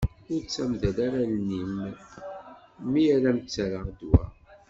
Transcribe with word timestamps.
Ur 0.33 0.39
ttamdal 0.43 0.97
ara 1.05 1.17
allen-im 1.25 1.73
mi 2.91 3.03
ara 3.15 3.29
m-ttarraɣ 3.35 3.83
ddwa. 3.91 4.23